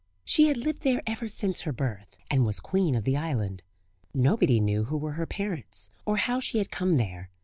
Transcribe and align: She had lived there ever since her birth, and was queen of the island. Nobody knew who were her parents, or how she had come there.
She 0.25 0.47
had 0.47 0.57
lived 0.57 0.81
there 0.81 1.03
ever 1.05 1.27
since 1.27 1.61
her 1.61 1.71
birth, 1.71 2.17
and 2.31 2.43
was 2.43 2.59
queen 2.59 2.95
of 2.95 3.03
the 3.03 3.15
island. 3.15 3.61
Nobody 4.15 4.59
knew 4.59 4.85
who 4.85 4.97
were 4.97 5.11
her 5.11 5.27
parents, 5.27 5.91
or 6.07 6.17
how 6.17 6.39
she 6.39 6.57
had 6.57 6.71
come 6.71 6.97
there. 6.97 7.29